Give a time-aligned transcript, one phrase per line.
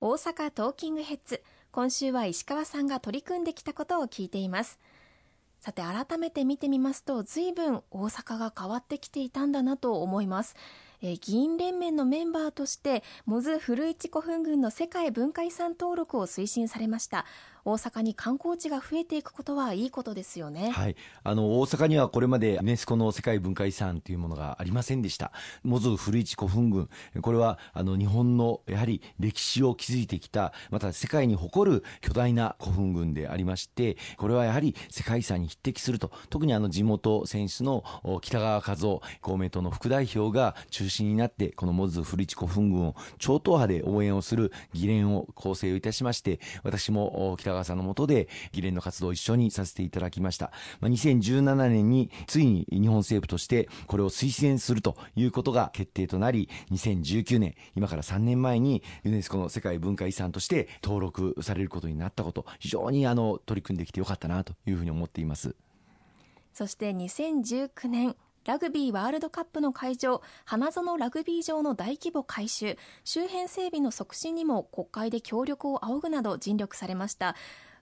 [0.00, 1.42] 大阪トーキングヘッズ。
[1.72, 4.78] 今週は石川さんが取り組んできたことを聞いています。
[5.58, 10.54] さて改めて見てみますと随分大阪が変わってきていたんだなと思います。
[11.02, 17.26] え議員連盟のメンバーとしてモズ古市古墳群の世界文化遺産登録を推進されました。
[17.68, 20.70] 大阪に観光地が増えていくことはいいことですよね。
[20.70, 25.32] はい、あの大阪にはこれまでユネスコの世界文化遺産というものがありませんでした。
[25.62, 26.88] モズ古市古墳群、
[27.20, 37.84] これはあの日本のやはり歴史を築いてきた、また世界に誇る巨大な古墳群でありまして、これはやはり世界遺産に匹敵すると、特にあの地元選手の
[38.22, 50.52] 北川和夫公明党の副代表が中心になって、このモズ古市古墳群を超党派で応援をする議連を構成をいたしまして、私も北川川さんのもとで議連の活動を一緒にさせていただきました。
[50.80, 65.54] まあ、2017年についに日本政府としてこれを推薦するということが決定となり、2019年、今から3年前にユネスコの世界文化遺産として登録されることになったこと、非常にあの取り組んできてよかったなというふうに思っています。
[66.52, 68.16] そして2019年
[68.48, 77.36] ラグビーワールドカップの会場花園ラグビー場の大規模改修周辺整備の促進にも国会で協力を仰ぐなど尽力されました。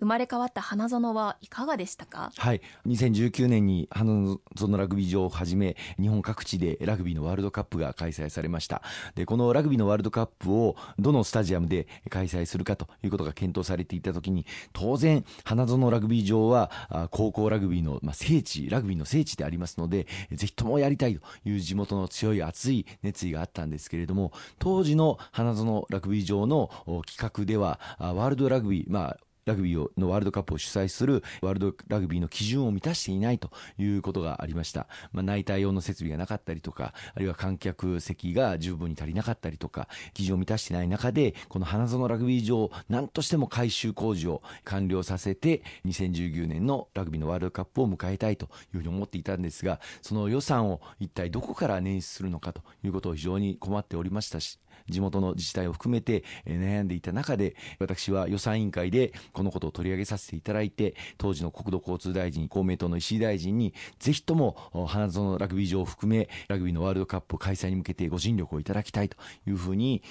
[0.00, 2.32] 生まれ変わった花園はいかがでしたか？
[2.36, 2.60] はい。
[2.86, 4.12] 2019年に花
[4.56, 8.82] 園ラグビー場をはじめ日本各地でラグビーのワールドカップが開催されました。
[9.14, 16.70] でこのラグビーのワールドカップをどのスタジアムで開催するかということが検討されていた時に当然花園ラグビー場は
[17.10, 26.70] 高校ラグビーの聖地ラグビーの聖地でありますのでぜひともやりたいという地元の強い熱い熱意があったんですけれども当時の花園ラグビー場の
[27.06, 34.86] 企画ではワールドラグビーまあラグビーのワールドカップを主催するワールドラグビーの基準を満たしていないということがありました。
[35.12, 54.58] まあ、内体用の設備がなかったりとか、あるいは観客席が十分に足りなかったりとか、基準を満たしていない中で、この花園ラグビー場を何としても改修工事を完了させて、2019年のラグビーのワールドカップを迎えたいというふうに思っていたんですが、その予算を一体どこから捻出するのかということを非常に困っておりましたし、
[54.88, 64.56] 地元の自治体を含めて悩んでいた中で、私は予算委員会でこのことを取り上げさせていただいて、当時の国土交通大臣、公明党の石井大臣に、ぜひとも
[64.86, 69.16] 花園ラグビー場を含め、ラグビーのワールドカップ開催に向けてご尽力をいただきたいと
[69.46, 70.02] いうふうに、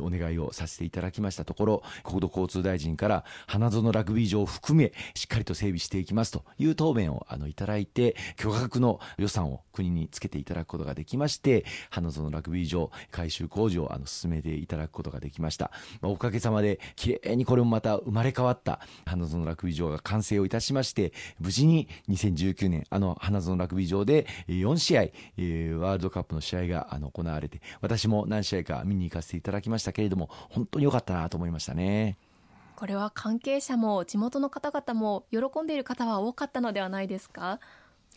[0.00, 15.70] お願いをさせていただきましたところ、国土交通大臣から花園ラグビー場を含め、しっかりと整備していきますという答弁をあのいただいて、巨額の予算を国につけていただくことができまして、花園ラグビー場改修工事をあの進めていただくことができました。
[16.00, 32.16] まあ、おかげさまで、綺麗にこれもまた生まれ変わった花園ラグビー場が完成をいたしまして、無事に2019年、あの花園ラグビー場で4試合、えー、ワールドカップの試合があの行われて、私も何試合か見に行かせていただきましたけれども、本当に良かったなと思いましたね。
[32.76, 37.58] これは関係者も地元の方々も喜んでいる方は多かったのではないですか？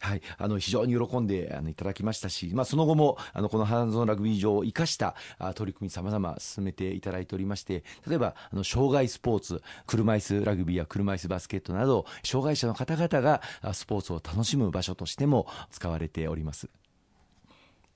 [0.00, 13.42] はい、あの非常に喜んであのいただきましたし、まあ、その後もあのこの花園ラグビー場を生かしたあ取り組みさまざま進めていただいておりまして例えばあの障害スポーツ車椅子ラグビーや車椅子バスケットなど障害者の方々が
[13.74, 16.70] スポーツを楽しむ場所としても使われております。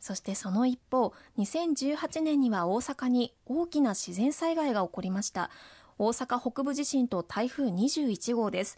[0.04, 5.48] そしてその一方、2018年には大阪に大きな自然災害が起こりました。
[5.96, 8.76] 大阪北部地震と台風21号です。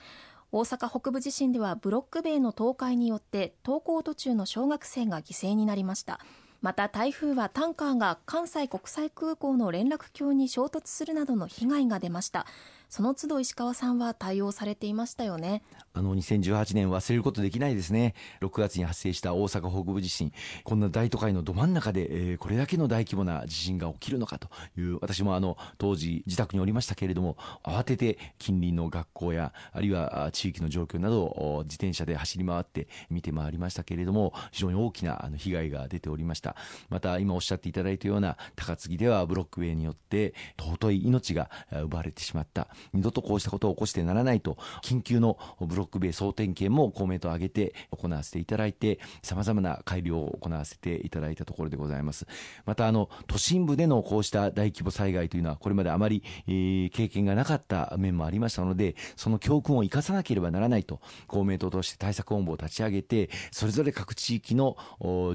[0.57, 6.19] 大阪北部地震ではブロック塀の倒壊によって登校途中の小学生が犠牲になりました。
[6.63, 12.47] また台風はタンカーが関西国際空港の連絡橋に衝突するなどの被害が出ました。
[12.89, 15.63] その都度石川さんは対応されていましたよね。
[15.97, 18.15] あの2018年忘れることできないですね。
[18.43, 20.31] 6月に発生した大阪北部地震。
[20.63, 36.57] こんな大都会のど真ん中で、えー、これだけの大規模な地震が起きるのかという私もあの当時自宅におりましたけれども慌てて近隣の学校やあるいは地域の状況などを自転車で走り回って見て回りましたけれども非常に大きなあの被害が出ておりました。
[36.91, 42.69] また今おっしゃっていただいたような高槻ではブロック塀によって尊い命が奪われてしまった。
[42.93, 52.27] 二度とこうしたことを起こしてならないと緊急のブロック塀総点検も公明党を挙げて行わせていただいて様々な改良を行わせていただいたところでございます。
[52.65, 64.77] またあの都心部でのこうした大規模災害というのはこれまであまり、えー、経験がなかった面もありましたのでその教訓を生かさなければならないと公明党として対策本部を立ち上げてそれぞれ各地域の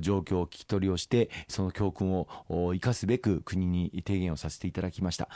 [0.01, 5.27] 状況を聞き取りをしてしてその教訓を生かすべく国に提言をさせていただきました。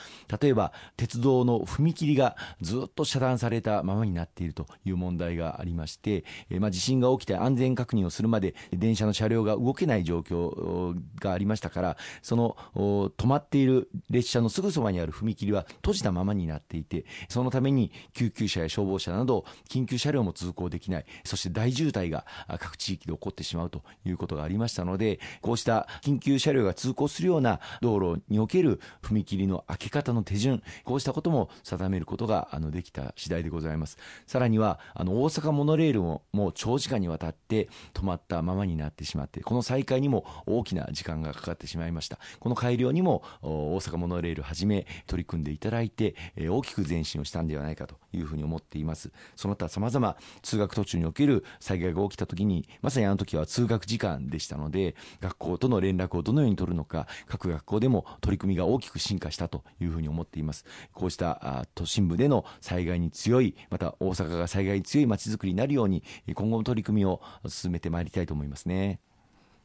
[0.41, 22.25] 例えば鉄道の踏切がずっと遮断されたままになっているという問題がありまして、えまあ、地震が起きて安全確認をするまで電車の車両が動けない状況がありましたからその止まっている列車のすぐそばにある踏切は閉じたままになっていてそのために救急車や消防車など緊急車両も通行できないそして大渋滞が
[22.59, 33.97] 各地域で起こってしまうということがありましたのでこうした緊急車両が通行するような道路における踏切の開け方の手順こうしたことも定めることがあのできた次第でございます。
[34.27, 42.17] さらにはあの大阪モノレールももう長時間にわたって止まったままになってしまってこの再開にも大きな時間がかかってしまいました。
[42.39, 46.15] この改良にも大阪モノレールはじめ取り組んでいただいて
[46.49, 49.11] 大きく前進をしたんではないかというふうに思っています。
[49.35, 60.65] その他様々通学途中における災害が起きた時にまさにあの時は通学時間でしたので学校との連絡をどのように取るのか各学校でも取り組みが大きく進化したというふうに思っています。
[60.93, 68.99] こうした都心部での災害に強いまた大阪が災害に強いまちづくりになるように今後も取り組みを進めてまいりたいと思いますね。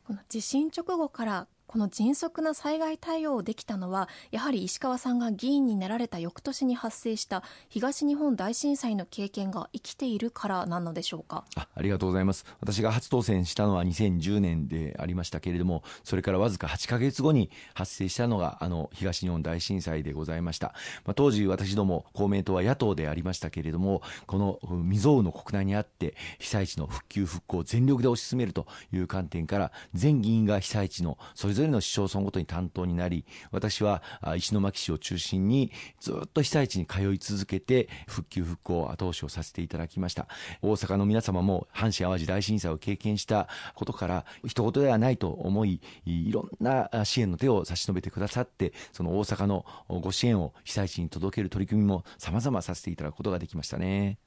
[0.05, 11.45] この地震直後からこの迅速な災害対応できたのはやはり石川さんが議員になられた翌年に発生した東日本大震災の経験が生きているからなのでしょうか？
[11.55, 12.45] あありがとうございます。
[12.59, 20.75] 私が初当選したのは2010年でありましたけれどもそれからわずか8か月後に発生したのがあの東日本大震災でございました、
[21.05, 24.59] まあ、当時私ども公明党は野党でありましたけれどもこの
[24.89, 34.03] 未曾有の国内にあって被災地の復旧復興を全力で推し進めるという観点から全議員が被災地のそれぞれぞれの市町村ごとに担当になり私は
[34.37, 35.71] 石巻市を中心に
[36.01, 40.27] ずっと被災地に通い続けて復旧復興後押しをさせていただきました
[40.63, 54.19] 大阪の皆様も阪神・淡路大震災を経験したことから一言ではないと思いいろんな支援の手を差し伸べてくださってその大阪のご支援を被災地に届ける取り組みも様々させていただくことができましたね。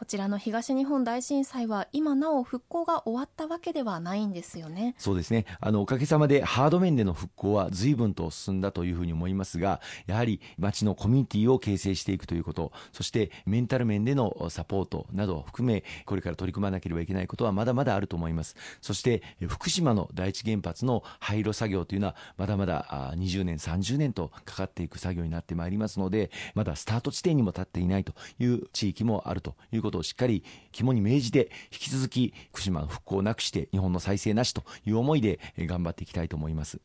[0.00, 4.94] こちらの東日本大震災は今なお復興が終わったわけではないんですよね。
[4.96, 5.44] そうですね。
[5.60, 18.56] あのおかげさまでハード面での復興は随分と進んだというふうに思いますがやはり町のコミュニティを形成していくということそしてメンタル面でのサポートなどを含めこれから取り組まなければいけないことはまだまだあると思います。
[18.80, 36.80] そして福島の第一原発の廃炉作業というのはまだまだ20年30年とかかっていく作業になってまいりますのでまだスタート地点にも立っていないという地域もあるということことをしっかり肝に銘じて引き続き福島の復興をなくして日本の再生なしという思いで頑張っていきたいと思います。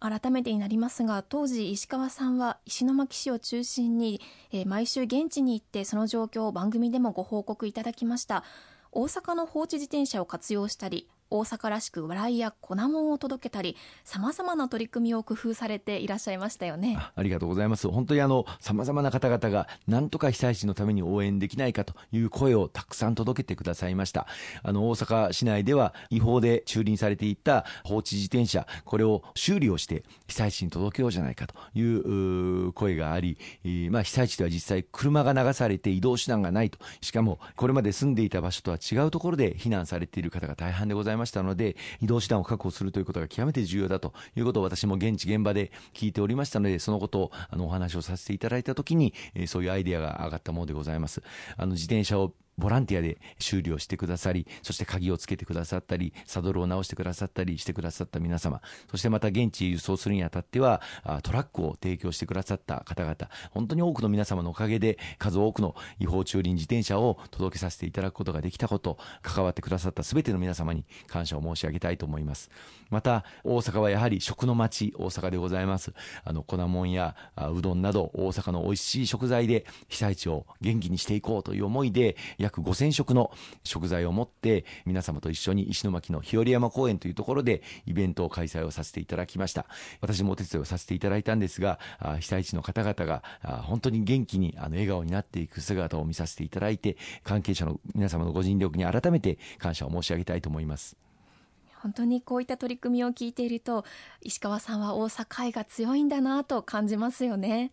[0.00, 4.20] 改めてになりますが当時石川さんは石巻市を中心に、
[4.52, 8.44] えー、毎週現地に行ってその状況を番組でもご報告いただきました。
[8.92, 16.98] 大阪の放置自転車を活用したり大阪らしく笑いや粉もんを届けたりさまざまな取り組みを工夫されていらっしゃいましたよね。
[17.14, 17.88] ありがとうございます。
[17.90, 24.26] 本当にあのさまざまな方々が何とか被災地のために応援できないかという声をたくさん届けてくださいました。
[24.62, 33.38] あの大阪市内では違法で駐輪されていた放置自転車これを修理をして被災地に届けようじゃないかという声があり、
[33.90, 36.78] まあ、被災地では実際車が流されて移動手段がないと。
[37.00, 41.17] しかもこれまで住んでいた場所とは違うところで避難されている方が大半でございます。
[41.18, 49.12] ましたので、移動手段を確保するということが極めて重要だということを私も現地現場で聞いておりましたので、そのことをあのお話をさせていただいたときに、
[49.46, 51.22] そういうアイデアが上がったものでございます。
[51.56, 58.60] あの自転車をボランティアで修理をしてくださり、そして鍵をつけてくださったり、サドルを直してくださったりしてくださった皆様、
[58.90, 60.82] そしてまた現地輸送するにあたっては、
[61.22, 63.16] トラックを提供してくださった方々、
[63.52, 72.50] 本当に多くの皆様のおかげで、数多くの違法駐輪自転車を届けさせていただくことができたこと、関わってくださった全ての皆様に感謝を申し上げたいと思います。
[72.90, 75.92] また、大阪はやはり食の街、大阪でございます。
[76.24, 77.14] あの、粉もんや
[77.54, 82.16] うどんなど、大阪の美味しい食材で被災地を元気にしていこうという思いで、
[82.48, 83.30] 約5000食の
[83.62, 89.66] 食材を持って皆様と一緒に石巻の日和山公園というところでイベントを開催をさせていただきました
[90.00, 91.78] 私もお手伝いをさせていただいたんですが
[92.20, 93.22] 被災地の方々が
[93.62, 100.96] 本当に元気にあの笑顔になっていく姿を見させていただいて関係者の皆様のご尽力に改めて感謝を申し上げたいと思います
[101.82, 103.84] 本当にこういった取り組みを聞いていると
[104.20, 107.70] 石川さんは大阪愛が強いんだなと感じますよね。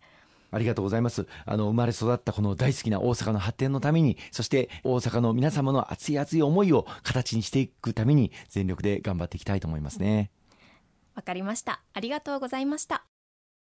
[0.50, 1.26] ありがとうございます。
[1.44, 10.30] あの、生まれ育ったこの大好きな大阪の発展のために、そして大阪の皆様の熱い熱い思いを形にしていくために、全力で頑張っていきたいと思いますね。
[11.14, 11.80] わかりました。
[11.94, 13.06] ありがとうございました。